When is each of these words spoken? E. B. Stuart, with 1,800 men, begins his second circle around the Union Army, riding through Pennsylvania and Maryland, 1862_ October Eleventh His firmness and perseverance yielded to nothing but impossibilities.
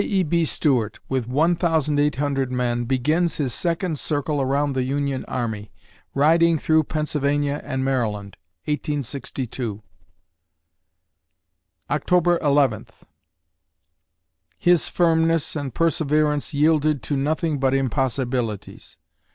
E. 0.03 0.23
B. 0.23 0.45
Stuart, 0.45 0.99
with 1.09 1.27
1,800 1.27 2.51
men, 2.51 2.85
begins 2.85 3.37
his 3.37 3.53
second 3.53 3.99
circle 3.99 4.41
around 4.41 4.73
the 4.73 4.81
Union 4.81 5.23
Army, 5.27 5.71
riding 6.15 6.57
through 6.57 6.85
Pennsylvania 6.85 7.61
and 7.63 7.85
Maryland, 7.85 8.35
1862_ 8.67 9.83
October 11.91 12.39
Eleventh 12.39 13.03
His 14.57 14.87
firmness 14.89 15.55
and 15.55 15.71
perseverance 15.71 16.51
yielded 16.51 17.03
to 17.03 17.15
nothing 17.15 17.59
but 17.59 17.75
impossibilities. 17.75 18.97